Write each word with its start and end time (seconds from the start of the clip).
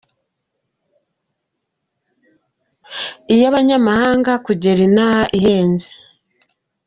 Iy’abanyamahanga 3.33 4.31
Kugera 4.45 4.79
inaha 4.87 5.23
ihenze. 5.37 5.89